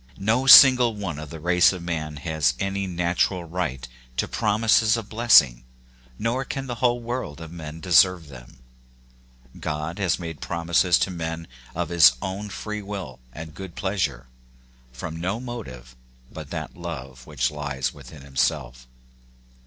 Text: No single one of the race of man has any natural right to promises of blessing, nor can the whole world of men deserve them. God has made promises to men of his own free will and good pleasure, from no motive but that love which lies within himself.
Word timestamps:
No 0.17 0.47
single 0.47 0.95
one 0.95 1.19
of 1.19 1.29
the 1.29 1.39
race 1.39 1.71
of 1.71 1.83
man 1.83 2.15
has 2.15 2.55
any 2.57 2.87
natural 2.87 3.43
right 3.43 3.87
to 4.17 4.27
promises 4.27 4.97
of 4.97 5.09
blessing, 5.09 5.63
nor 6.17 6.43
can 6.43 6.65
the 6.65 6.73
whole 6.81 6.99
world 6.99 7.39
of 7.39 7.51
men 7.51 7.79
deserve 7.79 8.27
them. 8.27 8.57
God 9.59 9.99
has 9.99 10.17
made 10.17 10.41
promises 10.41 10.97
to 10.97 11.11
men 11.11 11.47
of 11.75 11.89
his 11.89 12.13
own 12.19 12.49
free 12.49 12.81
will 12.81 13.19
and 13.31 13.53
good 13.53 13.75
pleasure, 13.75 14.25
from 14.91 15.17
no 15.21 15.39
motive 15.39 15.95
but 16.31 16.49
that 16.49 16.75
love 16.75 17.27
which 17.27 17.51
lies 17.51 17.93
within 17.93 18.23
himself. 18.23 18.87